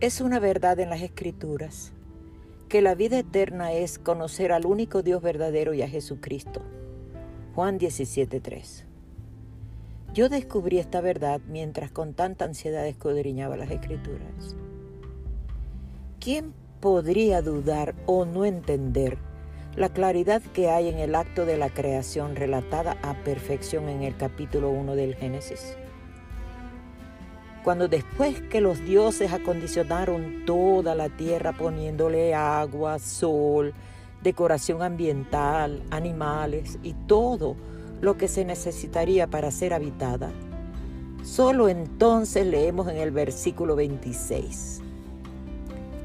[0.00, 1.92] Es una verdad en las Escrituras
[2.68, 6.62] que la vida eterna es conocer al único Dios verdadero y a Jesucristo.
[7.56, 8.84] Juan 17:3.
[10.14, 14.54] Yo descubrí esta verdad mientras con tanta ansiedad escudriñaba las Escrituras.
[16.20, 19.18] ¿Quién podría dudar o no entender
[19.74, 24.16] la claridad que hay en el acto de la creación relatada a perfección en el
[24.16, 25.76] capítulo 1 del Génesis?
[27.64, 33.74] Cuando después que los dioses acondicionaron toda la tierra poniéndole agua, sol,
[34.22, 37.56] decoración ambiental, animales y todo
[38.00, 40.30] lo que se necesitaría para ser habitada,
[41.24, 44.80] solo entonces leemos en el versículo 26.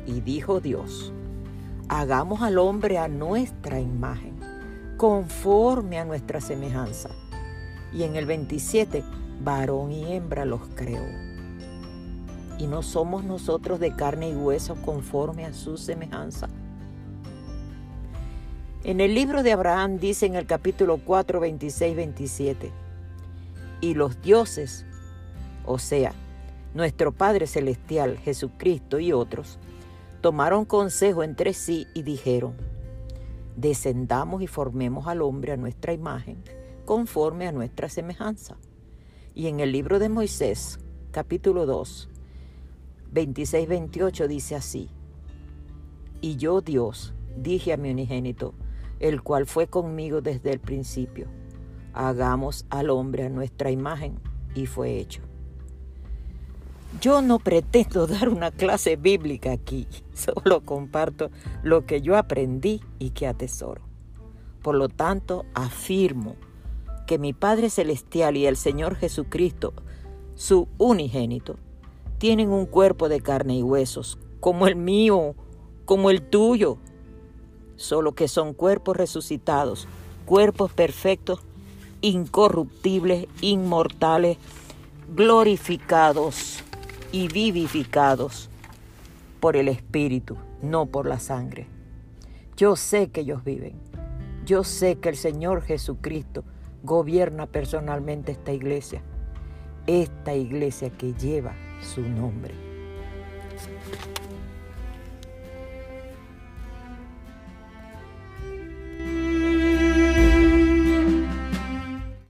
[0.07, 1.13] Y dijo Dios,
[1.87, 4.33] hagamos al hombre a nuestra imagen,
[4.97, 7.09] conforme a nuestra semejanza.
[7.93, 9.03] Y en el 27,
[9.43, 11.32] varón y hembra los creó
[12.57, 16.49] y no somos nosotros de carne y hueso conforme a su semejanza.
[18.83, 22.71] En el libro de Abraham dice en el capítulo 4, 26, 27,
[23.79, 24.85] y los dioses,
[25.65, 26.13] o sea,
[26.73, 29.59] nuestro Padre Celestial, Jesucristo y otros,
[30.21, 32.55] tomaron consejo entre sí y dijeron,
[33.55, 36.43] descendamos y formemos al hombre a nuestra imagen,
[36.85, 38.57] conforme a nuestra semejanza.
[39.35, 40.79] Y en el libro de Moisés,
[41.11, 42.09] capítulo 2,
[43.13, 44.89] 26-28 dice así,
[46.21, 48.53] y yo Dios dije a mi unigénito,
[48.99, 51.27] el cual fue conmigo desde el principio,
[51.93, 54.19] hagamos al hombre a nuestra imagen,
[54.55, 55.21] y fue hecho.
[57.01, 61.29] Yo no pretendo dar una clase bíblica aquí, solo comparto
[61.63, 63.81] lo que yo aprendí y que atesoro.
[64.61, 66.35] Por lo tanto, afirmo
[67.05, 69.73] que mi Padre Celestial y el Señor Jesucristo,
[70.35, 71.57] su unigénito,
[72.23, 75.35] tienen un cuerpo de carne y huesos, como el mío,
[75.83, 76.77] como el tuyo,
[77.75, 79.89] solo que son cuerpos resucitados,
[80.25, 81.41] cuerpos perfectos,
[81.99, 84.37] incorruptibles, inmortales,
[85.13, 86.63] glorificados
[87.11, 88.49] y vivificados
[89.41, 91.67] por el Espíritu, no por la sangre.
[92.55, 93.73] Yo sé que ellos viven.
[94.45, 96.45] Yo sé que el Señor Jesucristo
[96.83, 99.03] gobierna personalmente esta iglesia.
[99.85, 102.53] Esta iglesia que lleva su nombre.